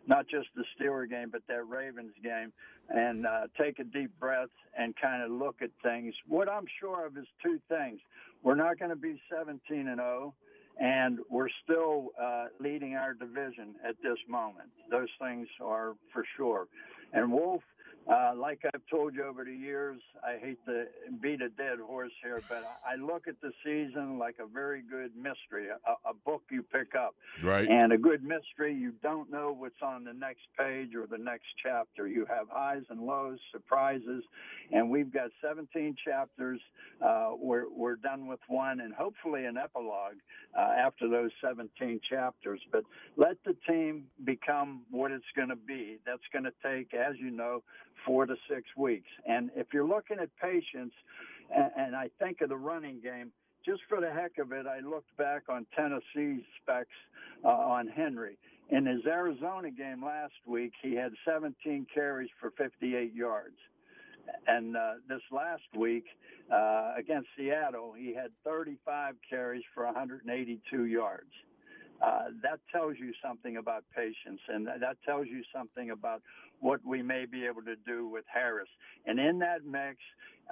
[0.07, 2.51] not just the Steeler game, but that Ravens game,
[2.89, 6.13] and uh, take a deep breath and kind of look at things.
[6.27, 7.99] What I'm sure of is two things:
[8.43, 10.33] we're not going to be 17 and 0
[10.79, 14.69] and we're still uh, leading our division at this moment.
[14.89, 16.67] Those things are for sure.
[17.13, 17.61] And Wolf,
[18.09, 20.85] uh, like I've told you over the years, I hate to
[21.21, 25.11] beat a dead horse here, but I look at the season like a very good
[25.15, 27.15] mystery, a, a book you pick up.
[27.43, 27.67] Right.
[27.67, 31.45] And a good mystery, you don't know what's on the next page or the next
[31.63, 32.07] chapter.
[32.07, 34.23] You have highs and lows, surprises,
[34.71, 36.59] and we've got 17 chapters.
[37.05, 40.17] Uh, we're, we're done with one, and hopefully an epilogue
[40.57, 42.59] uh, after those 17 chapters.
[42.71, 42.83] But
[43.15, 45.97] let the team become what it's going to be.
[46.05, 47.63] That's going to take, as you know,
[48.05, 49.09] four to six weeks.
[49.27, 50.93] And if you're looking at patience,
[51.55, 53.31] and, and I think of the running game,
[53.65, 56.89] just for the heck of it, I looked back on Tennessee's specs
[57.43, 58.37] uh, on Henry.
[58.69, 63.57] In his Arizona game last week, he had 17 carries for 58 yards.
[64.47, 66.05] And uh, this last week
[66.51, 71.29] uh, against Seattle, he had 35 carries for 182 yards.
[72.01, 76.21] Uh, that tells you something about patience, and that tells you something about
[76.59, 78.69] what we may be able to do with Harris.
[79.05, 79.97] And in that mix,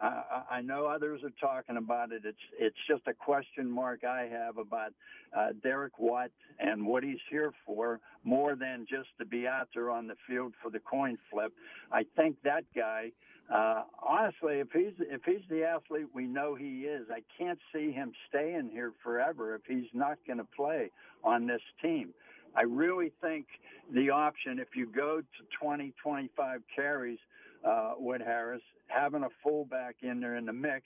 [0.02, 2.22] uh, I know others are talking about it.
[2.24, 4.94] It's it's just a question mark I have about
[5.36, 9.90] uh, Derek Watt and what he's here for, more than just to be out there
[9.90, 11.52] on the field for the coin flip.
[11.92, 13.12] I think that guy.
[13.54, 17.92] Uh, honestly, if he's if he's the athlete we know he is, I can't see
[17.92, 20.92] him staying here forever if he's not going to play
[21.24, 22.14] on this team.
[22.56, 23.48] I really think
[23.92, 27.20] the option, if you go to 20, 25 carries
[27.64, 30.84] uh, with Harris, having a fullback in there in the mix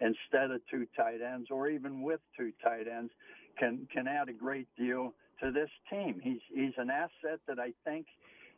[0.00, 3.12] instead of two tight ends, or even with two tight ends,
[3.58, 6.20] can can add a great deal to this team.
[6.22, 8.06] He's he's an asset that I think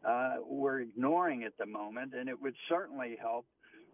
[0.07, 3.47] uh, we're ignoring at the moment, and it would certainly help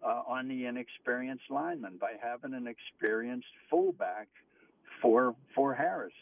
[0.03, 4.27] uh, on the inexperienced lineman by having an experienced fullback
[5.01, 6.13] for for Harris.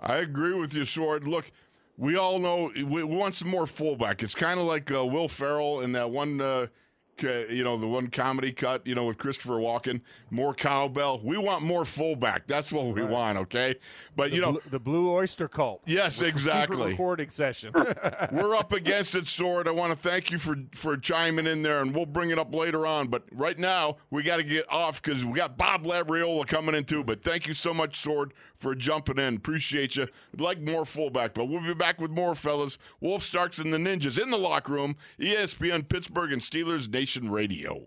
[0.00, 1.26] I agree with you, Sword.
[1.26, 1.50] Look,
[1.96, 4.22] we all know we, want some more fullback.
[4.22, 6.68] It's kind of like uh, Will Ferrell in that one, uh,
[7.24, 10.00] Uh, you know, the one comedy cut, you know, with Christopher Walken.
[10.30, 11.20] More cowbell.
[11.22, 12.46] We want more fullback.
[12.46, 13.38] That's what we want.
[13.38, 13.76] Okay,
[14.16, 15.82] but The, you know, Blue, the Blue Oyster Cult.
[15.86, 16.90] yes, exactly.
[16.92, 17.72] recording session.
[18.32, 19.68] We're up against it, Sword.
[19.68, 22.54] I want to thank you for for chiming in there, and we'll bring it up
[22.54, 23.08] later on.
[23.08, 26.84] But right now, we got to get off because we got Bob Labriola coming in
[26.84, 27.02] too.
[27.04, 29.36] But thank you so much, Sword, for jumping in.
[29.36, 30.08] Appreciate you.
[30.32, 32.78] I'd like more fullback, but we'll be back with more fellas.
[33.00, 34.96] Wolf Starks and the Ninjas in the locker room.
[35.18, 37.86] ESPN Pittsburgh and Steelers Nation Radio.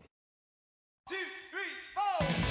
[1.09, 1.15] Two,
[1.51, 2.50] three, four.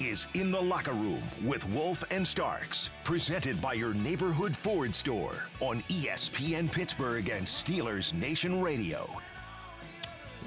[0.00, 5.34] Is In the Locker Room with Wolf and Starks, presented by your neighborhood Ford store
[5.60, 9.06] on ESPN Pittsburgh and Steelers Nation Radio.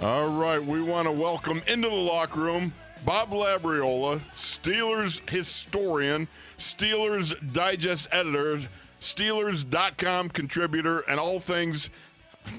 [0.01, 2.73] All right, we want to welcome into the locker room
[3.05, 8.59] Bob Labriola, Steelers historian, Steelers Digest editor,
[9.01, 11.91] Steelers.com contributor, and all things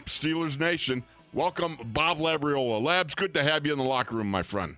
[0.05, 1.03] Steelers Nation.
[1.33, 2.81] Welcome, Bob Labriola.
[2.81, 4.77] Labs, good to have you in the locker room, my friend.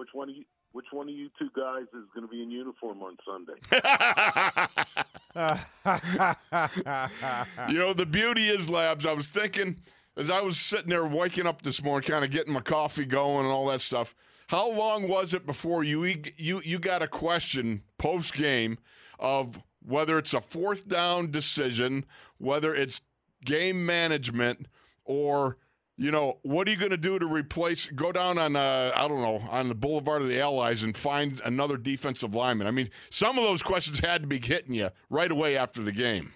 [0.00, 0.44] which one of you?
[0.72, 3.54] Which one of you two guys is going to be in uniform on Sunday?
[7.72, 9.76] you know, the beauty is, Labs, I was thinking
[10.16, 13.46] as I was sitting there waking up this morning, kind of getting my coffee going
[13.46, 14.14] and all that stuff.
[14.48, 16.04] How long was it before you
[16.36, 18.78] you you got a question post game
[19.18, 22.04] of whether it's a fourth down decision,
[22.38, 23.00] whether it's
[23.44, 24.66] game management,
[25.04, 25.56] or
[26.00, 27.86] you know what are you going to do to replace?
[27.86, 31.40] Go down on uh, I don't know on the Boulevard of the Allies and find
[31.44, 32.66] another defensive lineman.
[32.66, 35.92] I mean, some of those questions had to be hitting you right away after the
[35.92, 36.32] game.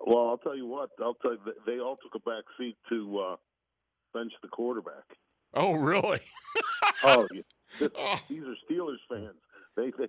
[0.00, 0.90] Well, I'll tell you what.
[1.00, 3.36] I'll tell you, they all took a back seat to uh,
[4.14, 5.04] bench the quarterback.
[5.54, 6.20] Oh, really?
[7.04, 7.42] oh, yeah.
[7.78, 8.16] This, Oh.
[8.30, 9.36] these are Steelers fans.
[9.76, 10.08] They they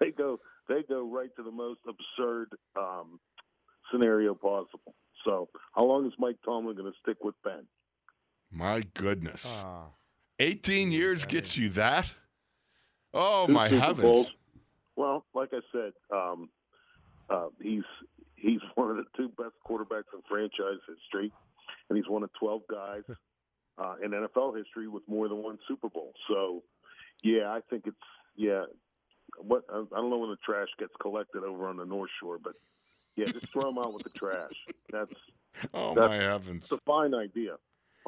[0.00, 3.20] they go they go right to the most absurd um,
[3.92, 4.94] scenario possible.
[5.24, 7.66] So, how long is Mike Tomlin going to stick with Ben?
[8.50, 9.46] My goodness.
[9.64, 9.86] Ah.
[10.40, 12.10] 18 years gets you that?
[13.12, 14.02] Oh, Two my Super heavens.
[14.02, 14.32] Bowls.
[14.96, 16.48] Well, like I said, um,
[17.30, 17.82] uh, he's
[18.36, 21.32] he's one of the two best quarterbacks in franchise history,
[21.88, 23.02] and he's one of twelve guys
[23.78, 26.12] uh, in NFL history with more than one Super Bowl.
[26.28, 26.62] So,
[27.22, 27.96] yeah, I think it's
[28.36, 28.64] yeah.
[29.40, 32.38] What I I don't know when the trash gets collected over on the North Shore,
[32.42, 32.54] but
[33.16, 34.52] yeah, just throw him out with the trash.
[34.92, 35.12] That's
[35.74, 36.64] Oh, That's- my heavens.
[36.64, 37.56] it's a fine idea.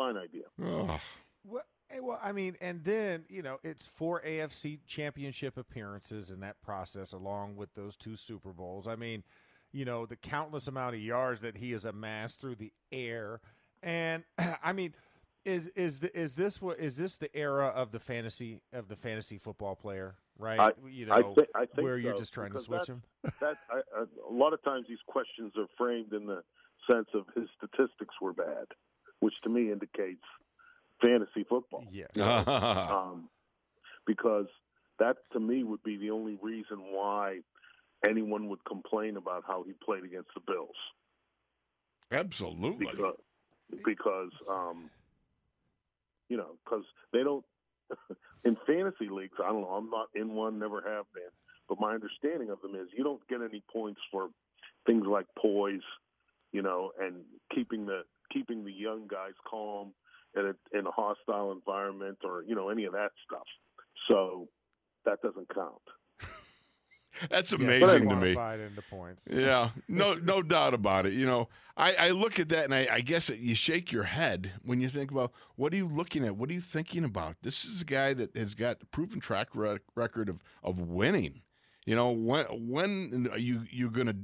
[0.01, 0.45] Fine idea.
[0.63, 0.99] Oh.
[1.45, 6.41] Well, eh, well, I mean, and then you know it's four AFC Championship appearances in
[6.41, 8.89] that process, along with those two Super Bowls.
[8.89, 9.25] I mean,
[9.73, 13.41] you know, the countless amount of yards that he has amassed through the air,
[13.83, 14.25] and
[14.63, 14.95] I mean,
[15.45, 18.97] is is the, is this what is this the era of the fantasy of the
[18.97, 20.15] fantasy football player?
[20.39, 22.89] Right, I- you I know, think I think where you're just trying to switch that's-
[22.89, 23.03] him.
[23.41, 26.43] that I, I, a lot of times these questions are framed in the
[26.91, 28.65] sense of his statistics were bad,
[29.21, 30.25] which to me indicates
[31.01, 31.85] fantasy football.
[31.91, 32.07] Yeah.
[32.91, 33.29] Um,
[34.07, 34.47] because
[34.99, 37.41] that to me would be the only reason why
[38.05, 40.77] anyone would complain about how he played against the Bills
[42.13, 42.87] Absolutely.
[42.87, 43.15] because
[43.85, 44.91] because um,
[46.29, 47.45] you know because they don't
[48.45, 49.37] in fantasy leagues.
[49.43, 49.69] I don't know.
[49.69, 51.31] I'm not in one, never have been.
[51.69, 54.29] But my understanding of them is you don't get any points for
[54.87, 55.87] things like poise,
[56.53, 57.23] you know, and
[57.55, 58.03] keeping the
[58.33, 59.93] keeping the young guys calm
[60.37, 63.47] in a in a hostile environment or you know any of that stuff.
[64.09, 64.49] So
[65.05, 65.83] that doesn't count.
[67.31, 68.31] That's Yes, amazing to me.
[68.31, 69.29] into points.
[69.31, 71.13] Yeah, no, no doubt about it.
[71.13, 74.53] You know, I, I look at that and I, I guess you shake your head
[74.63, 76.37] when you think about what are you looking at?
[76.37, 77.37] What are you thinking about?
[77.43, 81.43] This is a guy that has got a proven track rec- record of of winning.
[81.85, 84.17] You know, when when are you you going to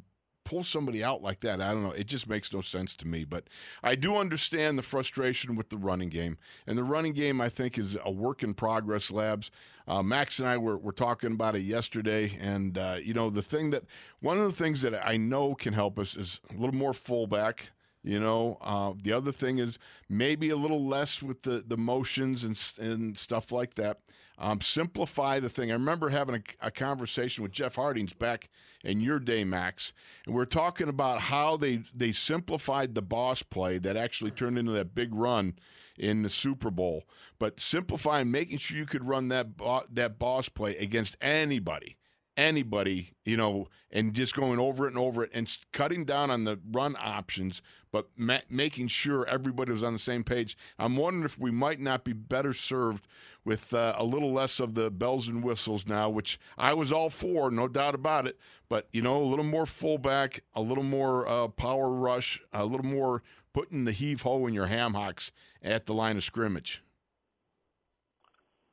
[0.47, 1.61] pull somebody out like that?
[1.61, 1.91] I don't know.
[1.91, 3.25] It just makes no sense to me.
[3.25, 3.45] But
[3.83, 7.77] I do understand the frustration with the running game, and the running game I think
[7.77, 9.11] is a work in progress.
[9.11, 9.51] Labs.
[9.89, 13.43] Uh, Max and I were, were talking about it yesterday, and uh, you know the
[13.43, 13.85] thing that
[14.21, 17.71] one of the things that I know can help us is a little more fullback.
[18.03, 22.45] You know, uh, the other thing is maybe a little less with the, the motions
[22.45, 23.99] and and stuff like that.
[24.39, 25.71] Um, simplify the thing.
[25.71, 28.51] I remember having a, a conversation with Jeff Hardings back
[28.85, 29.93] in your day, Max,
[30.27, 34.59] and we are talking about how they they simplified the boss play that actually turned
[34.59, 35.55] into that big run
[35.99, 37.05] in the Super Bowl.
[37.39, 41.97] But simplifying, making sure you could run that bo- that boss play against anybody
[42.37, 46.45] anybody, you know, and just going over it and over it and cutting down on
[46.45, 50.57] the run options, but ma- making sure everybody was on the same page.
[50.79, 53.07] I'm wondering if we might not be better served
[53.47, 57.09] with uh, a little less of the bells and whistles now, which I was all
[57.09, 58.39] for, no doubt about it.
[58.69, 62.85] But you know, a little more fullback, a little more uh, power rush, a little
[62.85, 63.23] more
[63.55, 65.31] putting the heave ho in your ham hocks
[65.63, 66.83] at the line of scrimmage.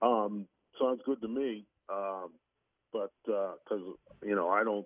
[0.01, 0.47] Um,
[0.81, 1.65] sounds good to me.
[1.87, 2.31] Um,
[2.91, 3.83] but because
[4.23, 4.85] you know, I don't.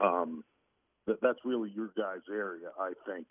[0.00, 0.44] Um,
[1.06, 3.26] that, that's really your guys' area, I think.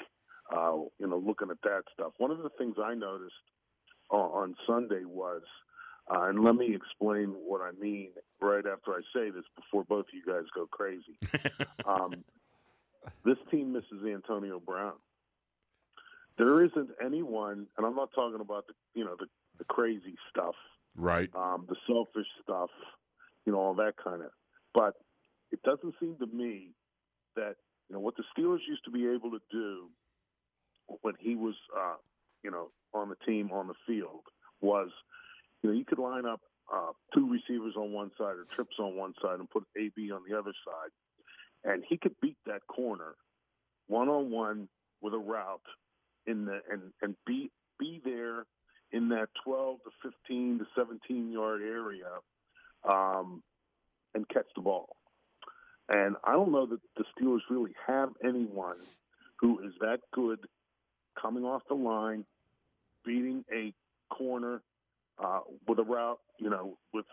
[0.56, 2.14] Uh, you know, looking at that stuff.
[2.18, 3.34] One of the things I noticed
[4.10, 5.42] on Sunday was,
[6.14, 10.06] uh, and let me explain what I mean right after I say this before both
[10.08, 11.18] of you guys go crazy.
[11.86, 12.24] um,
[13.26, 14.94] this team misses Antonio Brown.
[16.38, 19.26] There isn't anyone, and I'm not talking about the you know the,
[19.58, 20.56] the crazy stuff
[20.98, 21.30] Right.
[21.36, 22.72] um, the selfish stuff,
[23.46, 24.32] you know, all that kind of.
[24.74, 24.96] But
[25.52, 26.72] it doesn't seem to me
[27.36, 27.56] that
[27.88, 29.90] you know what the Steelers used to be able to do
[31.02, 31.96] when he was, uh,
[32.44, 34.24] you know, on the team on the field
[34.60, 34.90] was,
[35.62, 36.42] you know, you could line up
[36.74, 40.22] uh, two receivers on one side or trips on one side and put AB on
[40.30, 43.16] the other side, and he could beat that corner
[43.88, 44.68] one on one
[45.02, 45.62] with a route
[46.26, 47.50] in the and and be
[47.80, 48.46] be there
[48.92, 52.06] in that 12 to 15 to 17 yard area
[52.88, 53.44] um,
[54.16, 54.96] and catch the ball.
[55.90, 58.78] And I don't know that the Steelers really have anyone
[59.40, 60.40] who is that good
[61.22, 62.26] coming off the line,
[63.06, 63.74] beating a
[64.14, 64.62] corner
[65.24, 67.06] uh, with a route, you know, with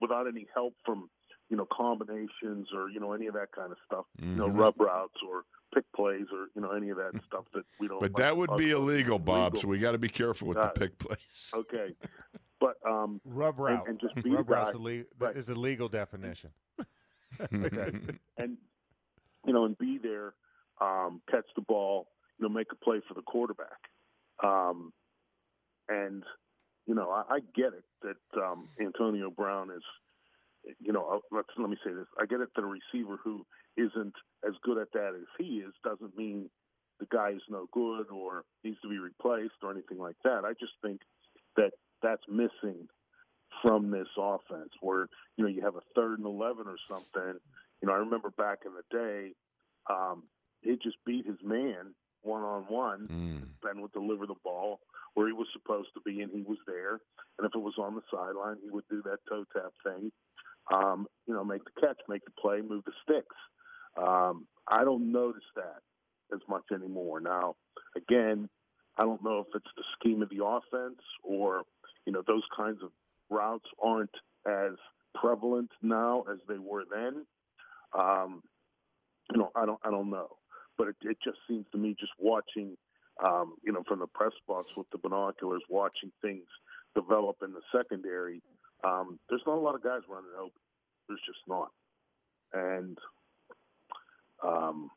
[0.00, 1.08] without any help from
[1.48, 4.58] you know combinations or you know any of that kind of stuff, you know, Mhm.
[4.58, 5.44] rub routes or
[5.74, 8.00] pick plays or you know any of that stuff that we don't.
[8.00, 9.52] But like that would us be illegal, Bob.
[9.54, 9.60] Illegal.
[9.62, 11.50] So we got to be careful with Got the pick plays.
[11.54, 11.94] Okay,
[12.60, 13.86] but um, Rub route.
[13.88, 15.36] and just beat a Rub guy route's le- Right.
[15.36, 16.50] is a legal definition.
[17.40, 17.92] Okay,
[18.38, 18.56] and
[19.46, 20.34] you know, and be there,
[20.80, 23.78] um, catch the ball, you know, make a play for the quarterback.
[24.42, 24.92] Um,
[25.88, 26.24] and
[26.86, 29.82] you know, I, I get it that um, Antonio Brown is,
[30.80, 33.44] you know, uh, let's let me say this: I get it that a receiver who
[33.76, 34.14] isn't
[34.46, 36.48] as good at that as he is doesn't mean
[36.98, 40.44] the guy is no good or needs to be replaced or anything like that.
[40.44, 41.00] I just think
[41.56, 41.72] that
[42.02, 42.88] that's missing
[43.62, 47.40] from this offense where you know you have a third and eleven or something.
[47.82, 49.32] You know, I remember back in the day,
[49.90, 50.22] um,
[50.62, 53.06] he just beat his man one on one.
[53.62, 54.80] Ben would deliver the ball
[55.16, 57.00] where he was supposed to be, and he was there.
[57.38, 60.12] And if it was on the sideline, he would do that toe tap thing.
[60.72, 63.36] Um, you know, make the catch, make the play, move the sticks.
[63.96, 65.80] Um, I don't notice that
[66.34, 67.20] as much anymore.
[67.20, 67.56] Now,
[67.96, 68.50] again,
[68.98, 71.62] I don't know if it's the scheme of the offense or
[72.04, 72.90] you know those kinds of
[73.30, 74.14] routes aren't
[74.46, 74.72] as
[75.14, 77.24] prevalent now as they were then.
[77.98, 78.42] Um,
[79.32, 80.36] you know, I don't, I don't know,
[80.76, 82.76] but it, it just seems to me, just watching,
[83.24, 86.44] um, you know, from the press box with the binoculars, watching things
[86.94, 88.42] develop in the secondary.
[88.84, 90.52] Um, there's not a lot of guys running open.
[91.08, 91.70] There's just not,
[92.52, 92.98] and
[94.44, 94.90] um,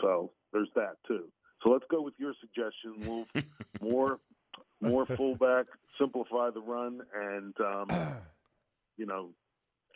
[0.00, 1.24] so there's that too.
[1.62, 3.28] So let's go with your suggestion, Wolf.
[3.80, 4.18] more,
[4.80, 5.66] more fullback,
[5.98, 7.88] simplify the run, and um,
[8.96, 9.30] you know,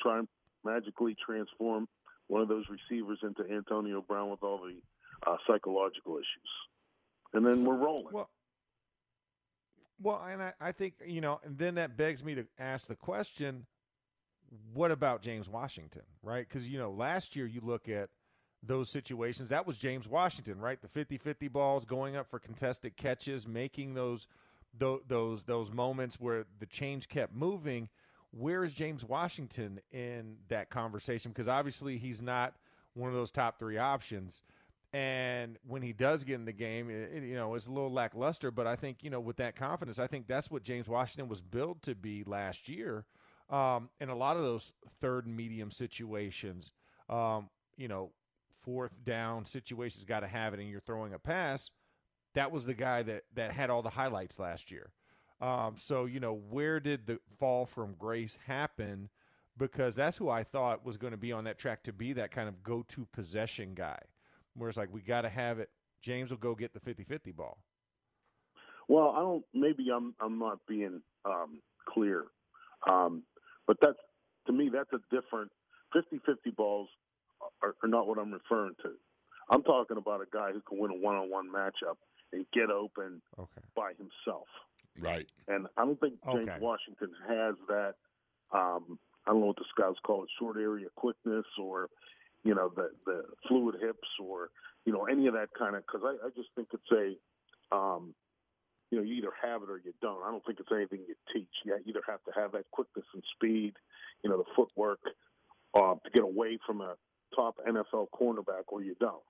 [0.03, 0.29] try and
[0.65, 1.89] magically transform
[2.29, 4.81] one of those receivers into Antonio Brown with all the
[5.29, 6.51] uh, psychological issues,
[7.33, 8.13] and then we're rolling.
[8.13, 8.31] Well,
[10.03, 12.97] well, and I, I think you know, and then that begs me to ask the
[12.97, 13.67] question:
[14.73, 16.47] What about James Washington, right?
[16.49, 18.11] Because you know, last year you look at
[18.63, 19.49] those situations.
[19.51, 20.79] That was James Washington, right?
[20.81, 24.29] The 50-50 balls going up for contested catches, making those
[24.77, 27.89] those those, those moments where the change kept moving.
[28.33, 31.33] Where is James Washington in that conversation?
[31.33, 32.55] Because obviously he's not
[32.95, 34.43] one of those top three options.
[34.93, 38.51] And when he does get in the game, it, you know, it's a little lackluster.
[38.51, 41.41] But I think, you know, with that confidence, I think that's what James Washington was
[41.41, 43.05] built to be last year.
[43.49, 46.73] Um, in a lot of those third and medium situations,
[47.09, 48.11] um, you know,
[48.63, 51.71] fourth down situations, got to have it, and you're throwing a pass.
[52.35, 54.93] That was the guy that that had all the highlights last year.
[55.41, 59.09] Um, so you know, where did the fall from grace happen?
[59.57, 62.31] Because that's who I thought was going to be on that track to be that
[62.31, 63.99] kind of go-to possession guy.
[64.61, 65.71] Where it's like we got to have it.
[66.03, 67.57] James will go get the 50-50 ball.
[68.89, 69.45] Well, I don't.
[69.55, 72.25] Maybe I'm I'm not being um, clear,
[72.87, 73.23] um,
[73.67, 73.97] but that's
[74.47, 75.51] to me that's a different
[75.95, 76.89] 50-50 balls
[77.63, 78.91] are, are not what I'm referring to.
[79.49, 81.97] I'm talking about a guy who can win a one-on-one matchup
[82.33, 83.63] and get open Okay.
[83.75, 84.47] by himself.
[84.99, 85.27] Right.
[85.49, 86.59] And I don't think James Okay.
[86.61, 87.95] Washington has that.
[88.53, 91.89] Um, I don't know what the scouts call it, short area quickness, or
[92.45, 94.51] you know the the fluid hips, or
[94.85, 95.83] you know any of that kind of.
[95.87, 98.15] Because I, I just think it's a, um,
[98.91, 100.23] you know, you either have it or you don't.
[100.23, 101.49] I don't think it's anything you teach.
[101.65, 103.75] You either have to have that quickness and speed,
[104.23, 105.01] you know, the footwork
[105.75, 106.95] uh, to get away from a
[107.35, 109.23] top NFL cornerback, or you don't.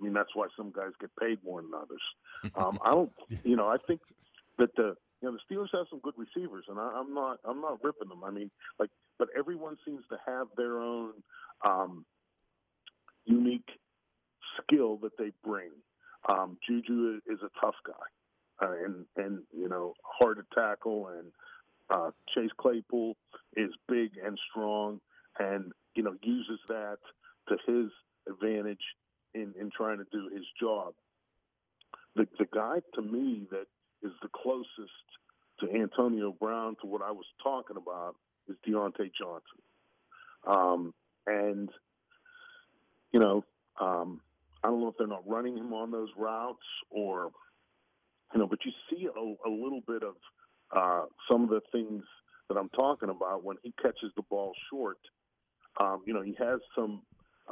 [0.00, 2.02] I mean, that's why some guys get paid more than others.
[2.56, 3.10] Um, I don't,
[3.42, 4.00] you know, I think
[4.58, 7.62] that the you know the Steelers have some good receivers, and I, I'm not I'm
[7.62, 8.22] not ripping them.
[8.22, 11.12] I mean, like, but everyone seems to have their own
[11.64, 12.04] um,
[13.24, 13.68] unique
[14.58, 15.70] skill that they bring.
[16.28, 21.32] Um, Juju is a tough guy, uh, and and you know hard to tackle, and
[21.90, 23.16] uh, Chase Claypool
[23.56, 25.00] is big and strong,
[25.38, 26.98] and you know uses that
[27.48, 27.90] to his
[28.28, 28.82] advantage
[29.34, 30.94] in in trying to do his job.
[32.16, 33.66] The the guy to me that
[34.02, 34.68] is the closest
[35.60, 38.16] to Antonio Brown to what I was talking about
[38.48, 39.62] is Diontae Johnson.
[40.46, 40.94] Um,
[41.26, 41.70] and,
[43.14, 43.44] you know,
[43.80, 44.20] um,
[44.64, 46.58] I don't know if they're not running him on those routes
[46.90, 47.30] or,
[48.34, 50.14] you know, but you see a, a little bit of
[50.76, 52.02] uh, some of the things
[52.48, 54.98] that I'm talking about when he catches the ball short.
[55.80, 57.02] Um, you know, he has some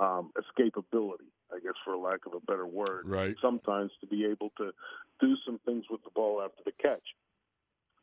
[0.00, 3.04] um, escapability, I guess, for lack of a better word.
[3.06, 3.36] Right.
[3.40, 4.72] Sometimes to be able to
[5.20, 7.06] do some things with the ball after the catch.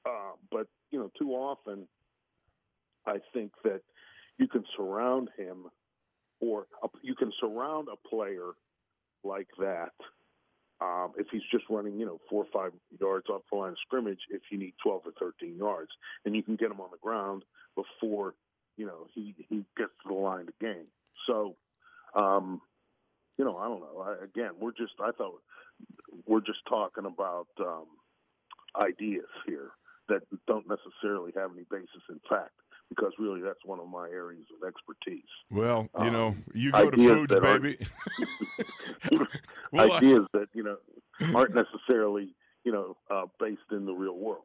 [0.05, 1.89] Uh, but you know, too often,
[3.05, 3.81] I think that
[4.37, 5.65] you can surround him,
[6.39, 8.51] or a, you can surround a player
[9.23, 9.91] like that.
[10.81, 12.71] Um, if he's just running, you know, four or five
[13.01, 15.91] yards off the line of scrimmage, if you need 12 or 13 yards,
[16.23, 17.43] and you can get him on the ground
[17.75, 18.33] before,
[18.77, 20.85] you know, he, he gets to the line to gain.
[21.27, 21.57] So,
[22.15, 22.61] um,
[23.37, 23.99] you know, I don't know.
[23.99, 25.41] I, again, we're just, I thought
[26.25, 27.85] we're just talking about um,
[28.79, 29.71] ideas here
[30.07, 32.51] that don't necessarily have any basis in fact
[32.89, 35.23] because really that's one of my areas of expertise.
[35.51, 37.77] Well, you Um, know, you go to foods, baby.
[39.71, 40.77] well, I- ideas that you know
[41.35, 44.43] aren't necessarily you know uh, based in the real world.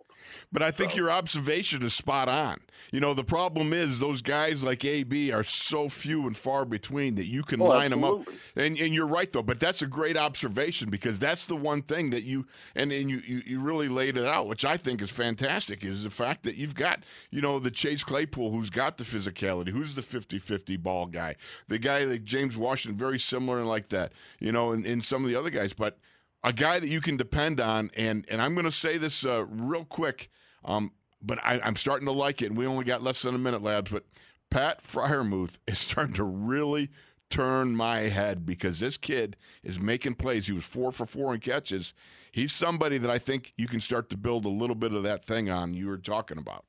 [0.52, 2.60] But I think So- your observation is spot on.
[2.92, 7.16] You know, the problem is those guys like AB are so few and far between
[7.16, 8.28] that you can Oh, line them up.
[8.54, 12.10] And and you're right though, but that's a great observation because that's the one thing
[12.10, 12.46] that you
[12.76, 16.04] and, and you, you, you really laid it out, which I think is fantastic, is
[16.04, 17.00] the fact that you've got,
[17.30, 21.34] you know, the Chase Claypool who's got the physicality, who's the 50-50 ball guy.
[21.68, 25.24] The guy like James Washington, very similar and like that, you know, and, and some
[25.24, 25.72] of the other guys.
[25.72, 25.98] But
[26.44, 29.46] a guy that you can depend on, and and I'm going to say this uh,
[29.46, 30.30] real quick,
[30.64, 30.92] um,
[31.22, 32.46] but I, I'm starting to like it.
[32.46, 33.90] And we only got less than a minute, lads.
[33.90, 34.04] But
[34.50, 36.90] Pat Freiermuth is starting to really
[37.30, 40.46] turn my head because this kid is making plays.
[40.46, 41.94] He was four for four in catches.
[42.30, 45.24] He's somebody that I think you can start to build a little bit of that
[45.24, 46.64] thing on you were talking about.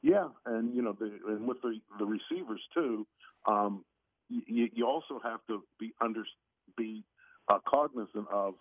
[0.00, 3.06] Yeah, and you know, the, and with the the receivers too,
[3.46, 3.84] um,
[4.30, 6.24] you, you also have to be under
[6.76, 7.04] be
[7.66, 8.54] cognizant of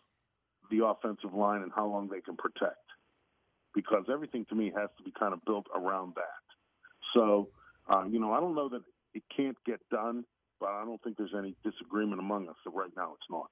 [0.72, 2.84] the offensive line and how long they can protect,
[3.74, 6.44] because everything to me has to be kind of built around that.
[7.14, 7.50] So,
[7.90, 8.82] uh, you know, I don't know that
[9.14, 10.26] it can't get done,
[10.60, 13.50] but I don't think there's any disagreement among us that right now it's not.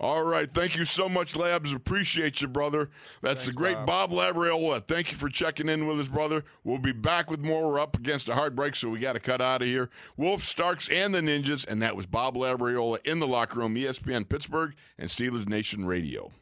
[0.00, 0.50] All right.
[0.50, 1.72] Thank you so much, Labs.
[1.72, 2.88] Appreciate you, brother.
[3.20, 4.86] That's the great Bob Labriola.
[4.88, 6.42] Thank you for checking in with us, brother.
[6.64, 7.70] We'll be back with more.
[7.70, 9.90] We're up against a hard break, so we got to cut out of here.
[10.16, 11.66] Wolf, Starks, and the Ninjas.
[11.68, 16.32] And that was Bob Labriola in the locker room, ESPN Pittsburgh and Steelers Nation Radio.